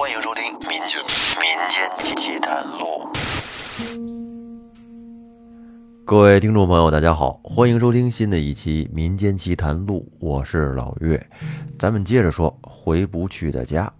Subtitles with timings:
[0.00, 0.98] 欢迎收听《民间
[1.38, 3.06] 民间奇谈录》。
[6.06, 11.22] 各位听众朋友，大家好，欢迎收听新的一期《民间奇谈录》，我是老岳。
[11.78, 13.92] 咱们接着说回不去的家。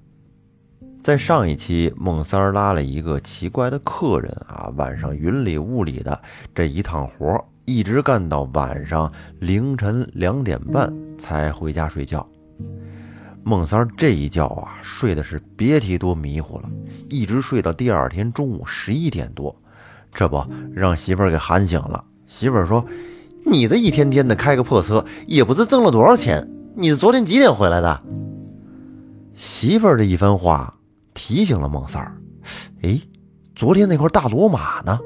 [1.02, 6.18] 在上一期，孟三儿拉了一个奇怪的客人啊，晚上云里雾里的
[6.54, 12.26] 这一趟活，一直干到晚上凌晨两点半才回家睡觉。
[13.42, 16.70] 孟三这一觉啊，睡的是别提多迷糊了，
[17.08, 19.54] 一直睡到第二天中午十一点多，
[20.12, 22.04] 这不让媳妇儿给喊醒了。
[22.26, 22.84] 媳妇儿说
[23.44, 26.48] ：“你这一天天的开个破车，也不知挣了多少钱。
[26.76, 28.02] 你昨天几点回来的？”
[29.34, 30.74] 媳妇儿这一番话
[31.14, 32.16] 提醒了孟三儿
[32.82, 33.00] ：“哎，
[33.56, 34.98] 昨天那块大罗马呢？”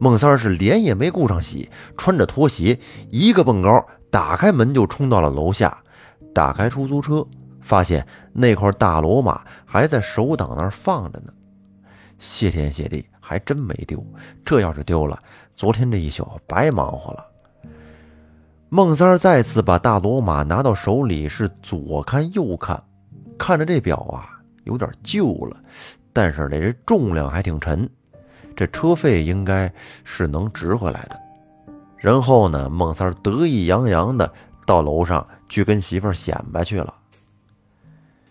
[0.00, 5.82] 孟三儿是脸也没顾上洗，穿着拖鞋，一个蹦高，打开门就冲到了楼下。
[6.32, 7.26] 打开出租车，
[7.60, 11.32] 发现那块大罗马还在手挡那儿放着呢。
[12.18, 14.04] 谢天谢地，还真没丢。
[14.44, 15.18] 这要是丢了，
[15.54, 17.26] 昨天这一宿白忙活了。
[18.68, 22.80] 孟三再次把大罗马拿到手里，是左看右看，
[23.38, 25.56] 看着这表啊，有点旧了，
[26.12, 27.88] 但是这重量还挺沉，
[28.54, 29.72] 这车费应该
[30.04, 31.18] 是能值回来的。
[31.96, 34.32] 然后呢，孟三得意洋洋的
[34.66, 35.26] 到楼上。
[35.50, 36.94] 去跟媳妇儿显摆去了。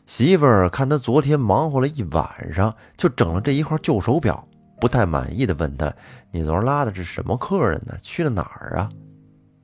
[0.07, 4.47] 媳妇儿看他昨天忙活了一晚上，就整了这一块旧手表，
[4.79, 5.93] 不太满意的问他
[6.31, 7.93] ：“你昨儿拉的是什么客人呢？
[8.01, 8.89] 去了哪儿啊？”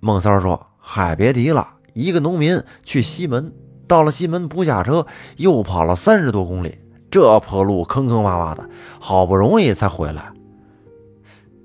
[0.01, 3.51] 孟三儿说：“嗨，别提了，一个农民去西门，
[3.87, 6.77] 到了西门不下车，又跑了三十多公里，
[7.09, 10.29] 这破路坑坑洼洼的，好不容易才回来。”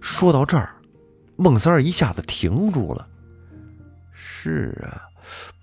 [0.01, 0.77] 说到这儿，
[1.35, 3.09] 孟三儿一下子停住了。
[4.43, 5.05] 是啊。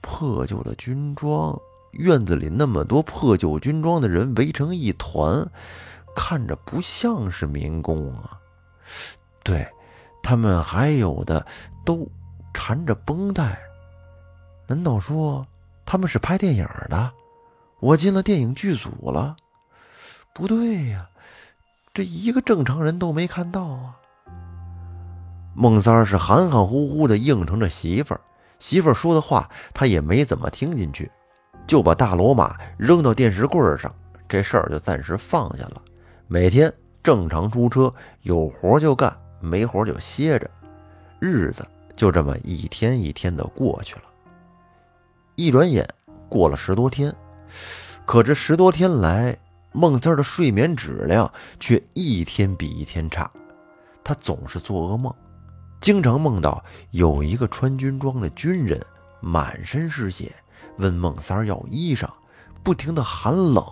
[0.02, 1.60] 破旧的军装，
[1.94, 5.50] 院子里那么多破旧军装的人围成一团，
[6.16, 8.40] 看着不像是民工啊。
[9.44, 9.68] 对，
[10.22, 11.44] 他们还有的
[11.84, 12.08] 都
[12.54, 13.60] 缠着绷带，
[14.68, 15.46] 难道说
[15.86, 17.12] 他们是拍电影的？
[17.80, 19.36] 我进了电影剧组了？
[20.34, 21.10] 不对呀，
[21.96, 23.96] 这一个正常人都没看到啊。
[25.56, 28.22] 孟三儿是含含糊糊的应承着媳妇儿。
[28.60, 31.12] 媳妇说的话，他也没怎么听进去，
[31.68, 33.94] 就把大罗马扔到电视柜上，
[34.28, 35.82] 这事儿就暂时放下了。
[36.28, 36.74] 每天
[37.04, 40.50] 正常出车，有活就干，没活就歇着，
[41.20, 44.02] 日子就这么一天一天的过去了。
[45.36, 45.88] 一转眼
[46.28, 47.14] 过了十多天，
[48.06, 49.38] 可这十多天来，
[49.72, 53.30] 孟三儿的睡眠质量却一天比一天差，
[54.04, 55.14] 他总是做噩梦。
[55.80, 58.84] 经常梦到有一个穿军装的军人，
[59.22, 60.34] 满身是血，
[60.78, 62.10] 问孟三儿要衣裳，
[62.64, 63.64] 不停的喊冷。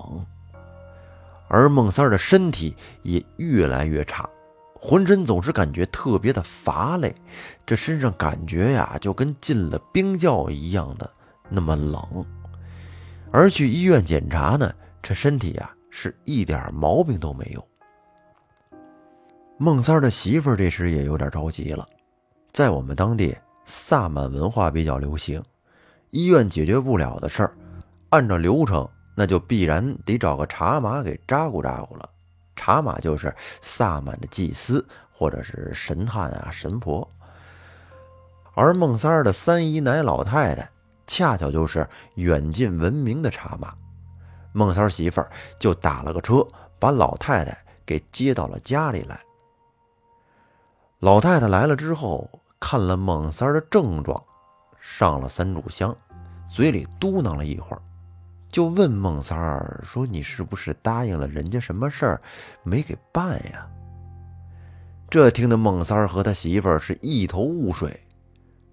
[1.48, 4.28] 而孟三儿的身体也越来越差，
[4.74, 7.14] 浑身总是感觉特别的乏累，
[7.66, 11.12] 这身上感觉呀，就跟进了冰窖一样的
[11.50, 12.26] 那么冷。
[13.32, 17.68] 而去医院检查呢，这身体呀是一点毛病都没有。
[19.58, 21.88] 孟三儿的媳妇儿这时也有点着急了。
[22.56, 25.44] 在我们当地，萨满文化比较流行。
[26.12, 27.54] 医院解决不了的事儿，
[28.12, 32.10] 按照流程，那就必然得找个茶马给扎咕扎咕了。
[32.56, 37.06] 茶马就是萨满的祭司或者是神探啊、神婆。
[38.54, 40.66] 而孟三儿的三姨奶老太太，
[41.06, 43.74] 恰巧就是远近闻名的茶马。
[44.54, 45.30] 孟三儿媳妇儿
[45.60, 46.42] 就打了个车，
[46.80, 49.20] 把老太太给接到了家里来。
[51.00, 52.30] 老太太来了之后。
[52.68, 54.20] 看了孟三的症状，
[54.82, 55.96] 上了三炷香，
[56.50, 57.82] 嘴里嘟囔了一会儿，
[58.50, 62.22] 就问孟三儿说：“你是不是答应了人家什么事儿
[62.64, 63.68] 没给办呀？”
[65.12, 68.02] 这听得孟三儿和他媳妇儿是一头雾水。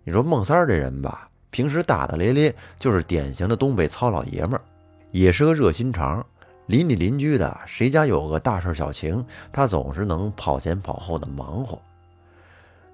[0.05, 4.63] 你说孟三儿这人吧，平时大大咧咧，就是典型的东北糙老爷们儿，
[5.11, 6.27] 也是个热心肠。
[6.65, 9.23] 邻里邻居的谁家有个大事小情，
[9.53, 11.79] 他总是能跑前跑后的忙活。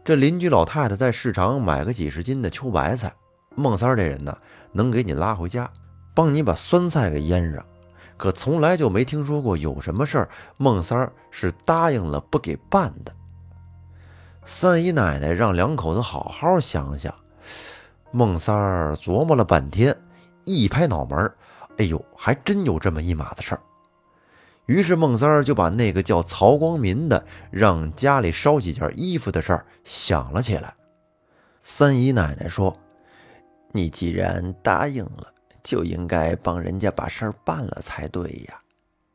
[0.09, 3.13] 这邻居老太太在市场买个几十斤的秋白菜，
[3.55, 4.35] 孟三这人呢，
[4.73, 5.71] 能给你拉回家，
[6.15, 7.63] 帮你把酸菜给腌上，
[8.17, 13.15] 可从来就没听说过有什么事儿孟三是答应了不给办的。
[14.47, 17.15] 三姨奶奶让两口子好好想想，
[18.11, 18.57] 孟三
[18.97, 19.95] 琢磨了半天，
[20.47, 21.31] 一拍脑门
[21.77, 23.61] 哎呦，还真有这么一码子事儿。
[24.69, 30.75] 于是孟三儿就把那个叫曹光民的让家里烧几件衣服的事儿想了起来。
[31.63, 32.79] 三姨奶奶说
[33.73, 35.33] ：“你既然答应了，
[35.65, 38.61] 就应该帮人家把事儿办了才对呀。”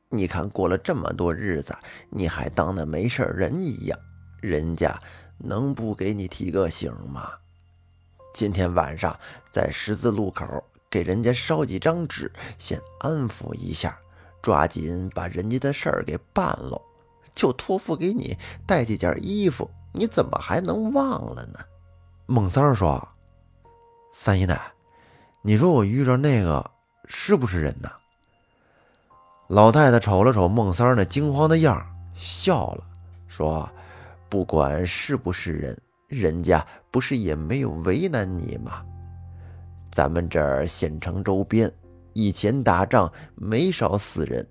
[0.10, 1.76] 你看过了这么多日子，
[2.10, 4.00] 你还当那没事人一样，
[4.42, 5.00] 人家
[5.38, 7.32] 能不给你提个醒吗？
[8.34, 9.16] 今天晚上
[9.52, 13.96] 在十字路口给人家烧几张纸，先安抚一下，
[14.44, 16.80] 抓紧把人家的事儿给办了。
[17.34, 18.38] 就托付给你
[18.68, 21.60] 带几件衣服，你怎么还能忘了呢？
[22.28, 23.08] 孟三儿说
[24.14, 24.62] ：“三姨奶，
[25.42, 26.70] 你说我遇着那个
[27.08, 27.90] 是不是人呢？”
[29.50, 31.84] 老太太瞅了瞅孟三儿那惊慌的样，
[32.16, 32.84] 笑了，
[33.28, 33.68] 说
[34.30, 35.76] ：“不管是不是人。”
[36.10, 38.86] 人家不是也没有为难你吗？
[39.92, 41.72] 咱们这儿县城周边
[42.14, 44.48] 以前打仗没少死人，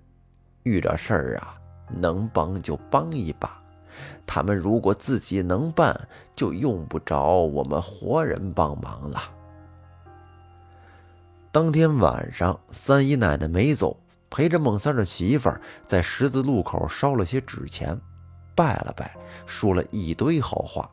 [0.63, 1.55] 遇着事儿啊，
[1.89, 3.59] 能帮就帮一把。
[4.25, 5.95] 他们如果自己能办，
[6.35, 9.21] 就用不着我们活人帮忙了。
[11.51, 13.95] 当天晚上，三姨奶奶没走，
[14.29, 17.99] 陪着孟三的媳妇儿在十字路口烧了些纸钱，
[18.55, 19.15] 拜了拜，
[19.45, 20.89] 说了一堆好话。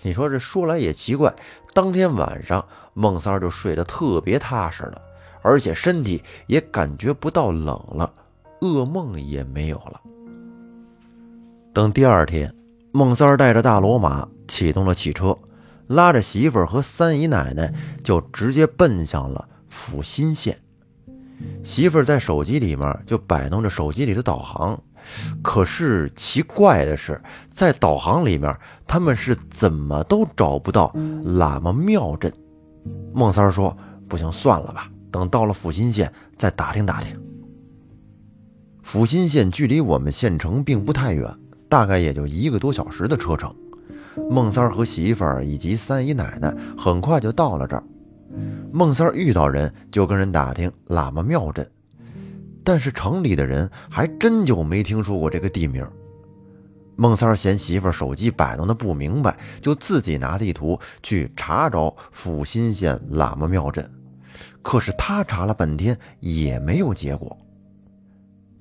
[0.00, 1.32] 你说这说来也奇怪，
[1.74, 5.02] 当天晚上孟三儿就睡得特别踏实了，
[5.42, 8.12] 而且身体也感觉不到冷了，
[8.60, 10.00] 噩梦也没有了。
[11.72, 12.54] 等第二天，
[12.92, 15.36] 孟三带着大罗马启动了汽车，
[15.88, 17.72] 拉着媳妇儿和三姨奶奶
[18.04, 20.58] 就直接奔向了阜新县。
[21.64, 24.80] 媳妇儿在手机里面就摆弄着手机里的导航。
[25.42, 28.56] 可是奇怪的是，在导航里面，
[28.86, 30.92] 他们是怎么都找不到
[31.24, 32.32] 喇嘛庙镇。
[33.12, 33.76] 孟三说
[34.08, 37.14] ：“不行，算了吧，等到了阜新县再打听打听。”
[38.82, 41.32] 阜新县距离我们县城并不太远，
[41.68, 43.54] 大概也就一个多小时的车程。
[44.28, 47.84] 孟三儿和媳妇儿以及三姨奶奶很快就到了这儿。
[48.72, 51.70] 孟三儿遇到人就跟人打听喇嘛庙镇。
[52.64, 55.86] 但是城里的人还真就没听说过这个地名。
[56.96, 63.90] 孟三儿嫌媳妇儿手机摆弄的不明白，就自己拿地图去查找阜新县喇嘛庙镇。
[64.62, 67.36] 可是他查了半天也没有结果。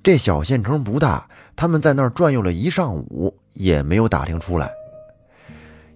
[0.03, 4.71] 这小县城不大，他们在那儿转悠了一上午也没有打听出来。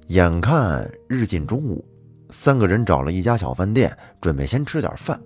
[0.07, 1.83] 眼看日近中午，
[2.30, 5.19] 三个人找了一家小饭店，准备先吃点饭。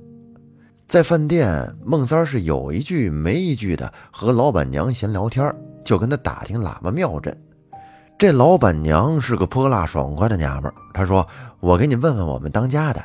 [0.88, 5.54] 在饭店，孟三是有一句没一句的和老板娘闲聊天，
[5.84, 7.38] 就跟他打听喇嘛庙镇。
[8.18, 11.28] 这老板娘是个泼辣爽快的娘们儿，她说
[11.60, 13.04] ：“我给你问问我们当家的。”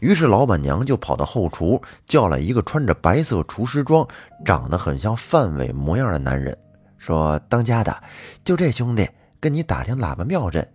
[0.00, 4.06] 于是老板娘就跑到后厨，叫了一个穿着白色厨师装、
[4.44, 6.56] 长得很像范伟模样的男人，
[6.98, 7.96] 说：“当家的，
[8.44, 9.08] 就这兄弟
[9.40, 10.66] 跟你打听喇嘛庙镇，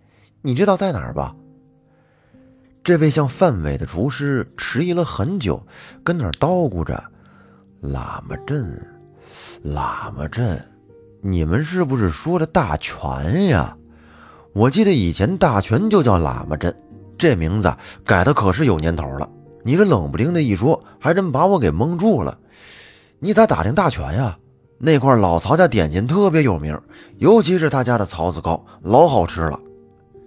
[0.42, 1.34] 你知道在哪儿吧？”
[2.84, 5.66] 这位像范伟的厨师迟疑了很久，
[6.04, 7.02] 跟那儿叨咕着
[7.82, 8.86] ：“喇嘛镇，
[9.64, 10.62] 喇嘛镇，
[11.22, 13.74] 你们是不是说的大全呀？
[14.52, 16.76] 我记得以前大全就叫喇嘛镇，
[17.24, 17.74] 这名字
[18.04, 19.26] 改的可是有年头了。
[19.64, 22.36] 你这冷不丁的一说，还真把我给蒙住了。
[23.18, 24.36] 你咋打听大全呀？
[24.76, 26.78] 那块老曹家点心特别有名，
[27.16, 29.58] 尤其是他家的槽子糕，老好吃了。”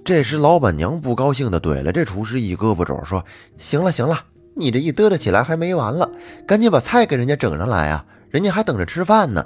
[0.03, 3.23] 这时，老板娘不高兴地怼了这厨师一胳膊肘，说
[3.59, 4.17] ：“行了行了，
[4.55, 6.09] 你这一嘚嘚起来还没完了，
[6.47, 9.45] 赶紧把菜给人家整上来啊，人家还等着吃饭呢。”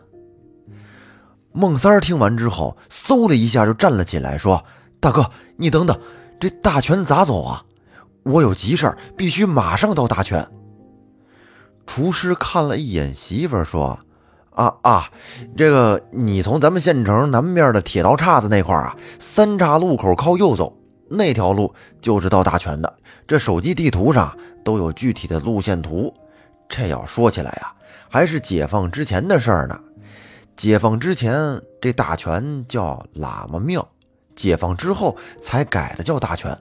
[1.51, 4.63] 孟三儿听完之后，嗖的一下就站了起来，说
[5.01, 5.99] ：“大哥，你等等，
[6.41, 7.63] 这大全咋走啊？
[8.23, 10.45] 我有急事必须马上到大全。”
[11.87, 13.97] 厨师看了一眼媳妇儿，说。
[14.53, 15.09] 啊啊，
[15.55, 20.77] 这个你从咱们县城南边的铁道岔子那块儿啊，三岔路口靠右走，
[21.09, 22.93] 那条路就是到大全的。
[23.25, 26.13] 这手机地图上都有具体的路线图。
[26.67, 27.73] 这要说起来呀，
[28.09, 29.79] 还是解放之前的事儿呢。
[30.57, 31.33] 解放之前
[31.81, 33.87] 这大全叫喇嘛庙，
[34.41, 36.57] 解放之后才改的叫大全，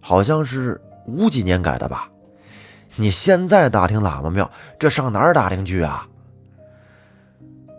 [0.00, 2.08] 好像是五几年改的吧？
[2.96, 6.06] 你现在打听喇嘛庙，这上哪儿打听去啊？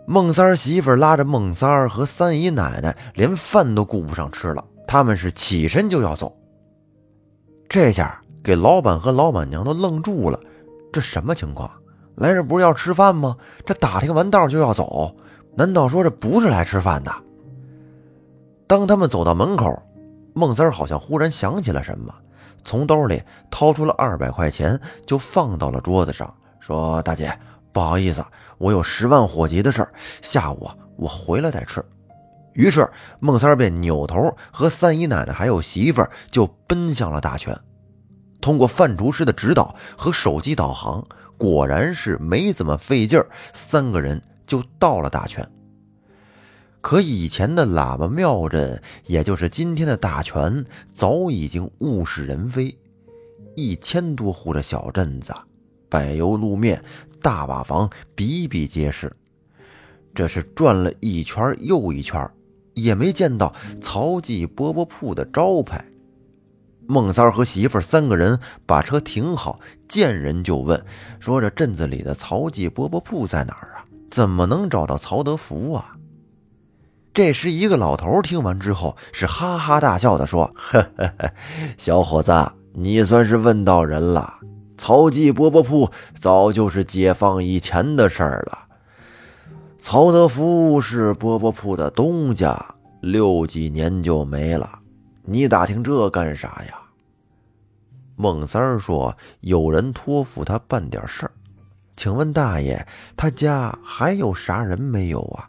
[0.06, 4.64] 孟三儿媳妇拉着孟三儿和三姨奶奶，连饭都顾不上吃了。
[4.86, 6.36] 他们是起身就要走，
[7.68, 10.38] 这下给老板和老板娘都愣住了。
[10.92, 11.68] 这什么情况？
[12.16, 13.36] 来这不是要吃饭吗？
[13.64, 15.16] 这打听完道就要走？
[15.56, 17.12] 难道说这不是来吃饭的？
[18.72, 19.82] 当他们走到门口，
[20.32, 22.10] 孟三儿好像忽然想起了什么，
[22.64, 27.38] 从兜里掏出了二百块钱，就放到了桌子上，说：“大姐。”
[27.70, 28.24] 不好意思，
[28.56, 31.84] 我有十万火急的事儿，下午我回来再吃。
[32.54, 37.54] 于是孟三儿便扭头和三姨奶奶还有媳妇儿就奔向了大泉。
[38.40, 41.04] 通过范厨师的指导和手机导航，
[41.36, 45.46] 果然是没怎么费劲儿，三个人就到了大泉。
[46.82, 52.76] 可以前的喇叭庙镇，也就是今天的大泉，早已经物是人非。
[53.54, 55.32] 一千多户的小镇子，
[55.88, 56.82] 柏油路面，
[57.22, 59.10] 大瓦房比比皆是。
[60.12, 62.28] 这是转了一圈又一圈，
[62.74, 65.84] 也没见到曹记饽饽铺的招牌。
[66.88, 70.84] 孟三儿和媳妇儿三个人把车停好，见人就问，
[71.20, 73.84] 说：“这镇子里的曹记饽饽铺在哪儿啊？
[74.10, 75.92] 怎么能找到曹德福啊？”
[77.14, 81.30] 这时，一个老头听完之后是哈哈大笑的说：“呵呵呵，
[81.76, 82.32] 小伙子，
[82.72, 84.32] 你算是问到人了。
[84.78, 88.58] 曹记饽饽铺早就是解放以前的事儿了。
[89.78, 92.58] 曹德福是饽饽铺的东家，
[93.02, 94.78] 六几年就没了。”
[95.24, 96.80] 你打听这干啥呀？
[98.16, 101.32] 孟三儿说：“有人托付他办点事儿，
[101.94, 102.84] 请问大爷，
[103.16, 105.48] 他家还有啥人没有啊？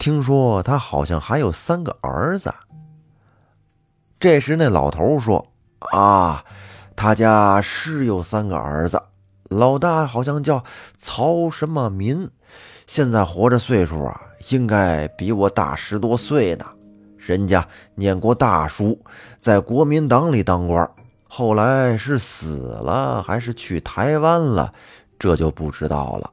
[0.00, 2.52] 听说他好像还有三个儿子。”
[4.18, 5.46] 这时那老头说
[5.92, 6.42] ：“啊，
[6.96, 9.00] 他家是有三个儿子，
[9.50, 10.64] 老大好像叫
[10.96, 12.28] 曹什么民，
[12.86, 16.64] 现在活着岁数啊，应该比我大十多岁呢。”
[17.18, 18.98] 人家念过大书，
[19.38, 20.90] 在国民党里当官，
[21.28, 24.72] 后来是死了还是去台湾了，
[25.18, 26.30] 这就不知道了。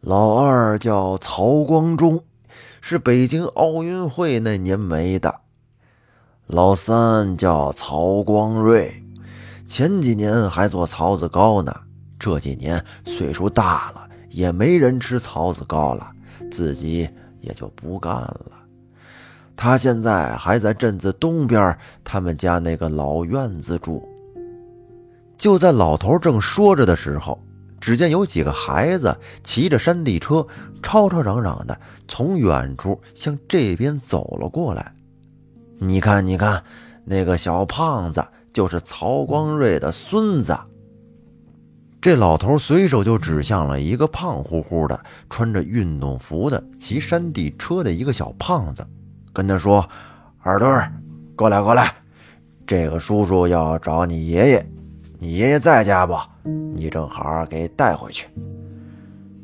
[0.00, 2.22] 老二叫曹光忠，
[2.88, 5.40] 是北京奥运会那年没的。
[6.46, 9.02] 老三叫曹光瑞，
[9.66, 11.74] 前几年还做曹子糕呢，
[12.16, 16.12] 这几年岁数大了，也没人吃曹子糕了，
[16.48, 18.52] 自己也就不干了。
[19.56, 24.08] 他现在还在镇子东边，他们家那个老院子住。
[25.36, 27.36] 就在老头正说着的时候，
[27.80, 30.46] 只见有几个孩子骑着山地车，
[30.82, 31.78] 吵吵嚷嚷的
[32.08, 34.92] 从远处向这边走了过来。
[35.78, 36.62] 你看，你看，
[37.04, 40.56] 那个小胖子就是曹光瑞的孙子。
[42.00, 48.86] 这老头随手就指向了一个胖乎乎的、穿着运动服的骑山地车的一个小胖子。
[49.32, 49.86] 跟他说
[50.40, 50.92] ：“二墩，
[51.34, 51.96] 过来过来，
[52.66, 54.66] 这个叔叔要找你爷爷，
[55.18, 56.14] 你爷爷在家不？
[56.74, 58.28] 你正好给带回去。”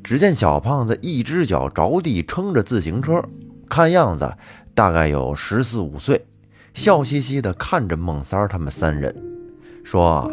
[0.03, 3.23] 只见小胖子一只脚着地撑着自行车，
[3.69, 4.33] 看样子
[4.75, 6.27] 大概有十四五岁，
[6.75, 9.15] 笑嘻嘻地看着孟三儿他们三人，
[9.85, 10.31] 说：“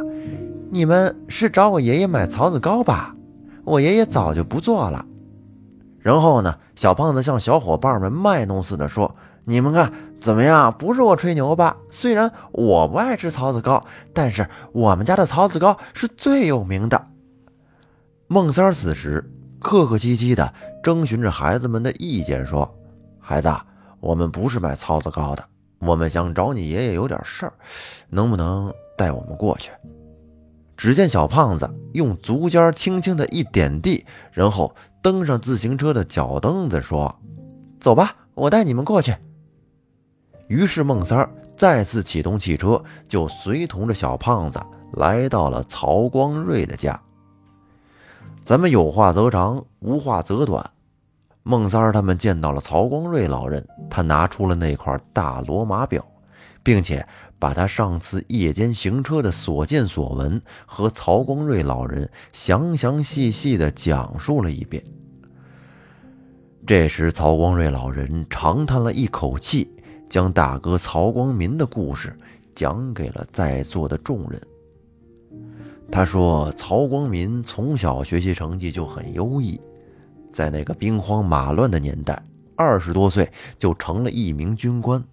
[0.72, 3.14] 你们是找我爷爷买槽子糕吧？
[3.64, 5.06] 我爷爷早就不做了。”
[6.00, 9.16] 然后呢，小胖子向小伙伴们卖弄似的说。
[9.50, 9.92] 你们看
[10.22, 10.72] 怎么样？
[10.78, 11.76] 不是我吹牛吧？
[11.90, 17.08] 虽然我不爱吃槽子糕，但是我们家的槽子糕是最有名的。
[18.28, 19.28] 孟三儿此时
[19.58, 20.54] 客客气气的
[20.84, 22.78] 征询着孩子们的意见，说
[23.20, 23.52] ：“孩子，
[24.00, 25.44] 我们不是卖槽子糕的，
[25.80, 27.54] 我们想找你爷爷有点事儿，
[28.08, 29.72] 能不能带我们过去？”
[30.78, 37.20] 只见小胖子用足尖轻轻的一点地，然后登上自行车的脚蹬子，说
[37.82, 39.16] ：“走吧，我带你们过去。”
[40.50, 44.60] 于是孟三儿再次启动汽车，就随同着小胖子
[44.94, 47.00] 来到了曹光瑞的家。
[48.44, 50.68] 咱们有话则长，无话则短。
[51.44, 56.04] 孟三儿他们见到了曹光瑞老人，他拿出了那块大罗马表，
[56.64, 64.84] 并且把他上次夜间行车的所见所闻和曹光瑞老人详详细细的讲述了一遍。
[66.66, 69.76] 这时，曹光瑞老人长叹了一口气。
[70.10, 72.16] 将大哥曹光民的故事
[72.56, 74.42] 讲给了在座的众人。
[75.92, 79.60] 他说：“曹光民从小学习成绩就很优异，
[80.32, 82.22] 在那个兵荒马乱的年代，
[82.56, 85.04] 二十多岁就成了一名军官。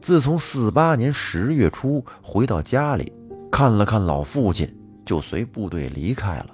[0.00, 3.12] 自从四八年十月初回到家里，
[3.50, 4.72] 看了看老父亲，
[5.04, 6.50] 就随部队离开了。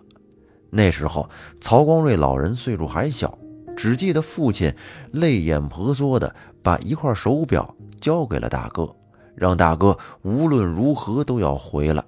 [0.71, 1.29] 那时候，
[1.61, 3.39] 曹光瑞老人岁数还小。”
[3.77, 4.75] 只记得父亲
[5.13, 6.35] 泪眼婆娑的
[6.67, 8.93] 把一块手表交给了大哥，
[9.37, 12.03] 让大哥无论如何都要回来。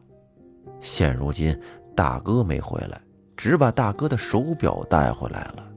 [0.80, 1.56] 现如今
[1.94, 3.00] 大哥没回来，
[3.36, 5.70] 只把大哥的手表带回来了。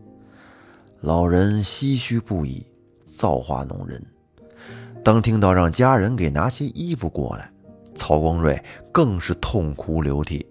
[1.02, 2.66] 老人唏嘘不已，
[3.06, 4.04] 造化弄人。
[5.04, 7.52] 当听到让家人给拿些衣服过来，
[7.94, 8.60] 曹光瑞
[8.92, 10.44] 更是痛哭流涕。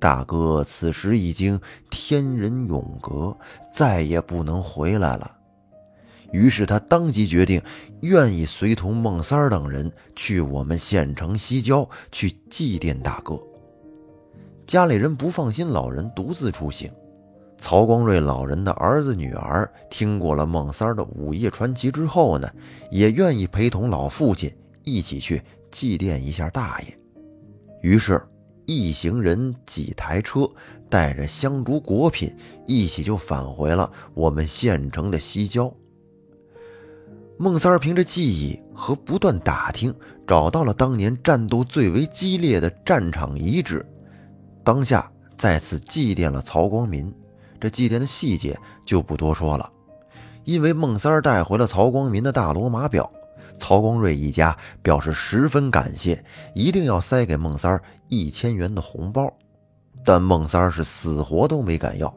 [0.00, 1.60] 大哥此时已经
[1.90, 3.36] 天人永隔，
[3.72, 5.30] 再也不能回来了。
[6.32, 7.60] 于是他当即决定，
[8.00, 13.40] 愿意随同孟三儿等人去我们县城西郊去祭奠大哥。
[14.66, 16.90] 家里人不放心老人独自出行，
[17.58, 22.50] 曹光瑞老人的儿子女儿听过了孟三儿的午夜传奇之后呢，
[22.90, 24.52] 也愿意陪同老父亲
[24.84, 25.40] 一起去
[25.70, 26.98] 祭奠一下大爷。
[27.80, 28.20] 于是，
[28.66, 30.50] 一行人几台车，
[30.90, 32.34] 带着香烛果品，
[32.66, 35.72] 一起就返回了我们县城的西郊。
[37.38, 39.94] 孟三儿凭着记忆和不断打听，
[40.26, 43.84] 找到了当年战斗最为激烈的战场遗址，
[44.64, 47.12] 当下再次祭奠了曹光民。
[47.60, 49.70] 这祭奠的细节就不多说了，
[50.44, 53.10] 因为孟三儿带回了曹光民的大罗马表，
[53.58, 56.24] 曹光瑞一家表示十分感谢，
[56.54, 59.30] 一定要塞给孟三儿一千元的红包，
[60.04, 62.12] 但孟三儿是死活都没敢要。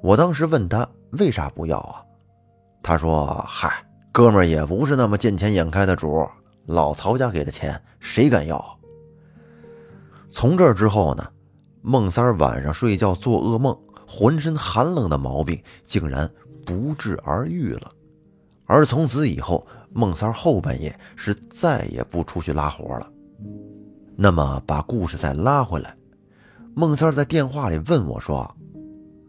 [0.00, 2.02] 我当时问他为啥不要啊？
[2.84, 6.22] 他说：“嗨。”哥们儿也不是那么见钱眼开的主，
[6.66, 8.78] 老曹家给的钱谁敢要？
[10.30, 11.26] 从这之后呢，
[11.80, 13.74] 孟三晚上睡觉做噩梦，
[14.06, 16.30] 浑身寒冷的毛病竟然
[16.66, 17.90] 不治而愈了。
[18.66, 23.10] 而从此以后，孟三后半夜是再也不出去拉活了。
[24.14, 25.96] 那么把故事再拉回来，
[26.74, 28.54] 孟三在电话里问我说：“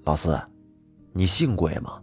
[0.03, 0.37] 老四，
[1.13, 1.99] 你信鬼吗？”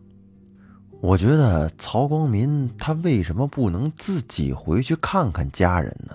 [1.02, 6.14] 我觉得曹光民他为什么不能自己回去看看家人呢？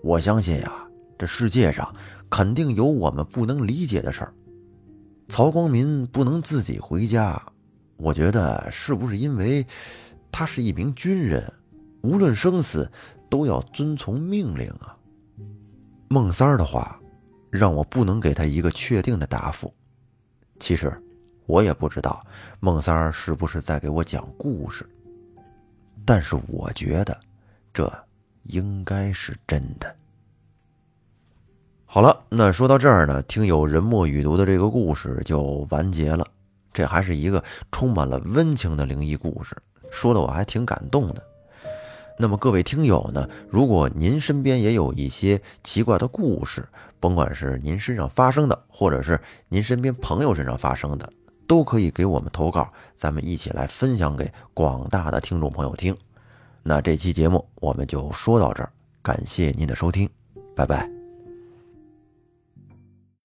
[0.00, 0.86] 我相信呀，
[1.18, 1.92] 这世界上
[2.30, 4.32] 肯定有我们不能理解的事儿。
[5.28, 7.40] 曹光民不能自己回家，
[7.96, 9.66] 我觉得是不是因为
[10.30, 11.52] 他是一名军人，
[12.02, 12.88] 无论生死
[13.28, 14.96] 都要遵从命令啊？
[16.08, 17.00] 孟三儿的话
[17.50, 19.74] 让我不能给他一个确定的答复。
[20.60, 20.96] 其实。
[21.46, 22.24] 我也不知道
[22.60, 24.88] 孟三儿是不是在给我讲故事，
[26.04, 27.20] 但是我觉得
[27.72, 27.92] 这
[28.44, 29.94] 应该是真的。
[31.84, 36.26] 好了，那说到这儿呢，听友人墨雨读的这个故事就完结了。
[36.72, 39.54] 这还是一个充满了温情的灵异故事，
[39.90, 41.22] 说的我还挺感动的。
[42.18, 46.66] 那么各位听友呢，如果您身边也有一些奇怪的故事，
[46.98, 51.12] 甭管是您身上发生的，或者是您身边朋友身上发生的。
[51.52, 55.94] 都可以给我们投稿，咱们一起来分享给广大的听众朋友听。
[56.62, 60.08] 那这期节目我们就说到这儿，感谢您的收听，
[60.56, 61.01] 拜拜。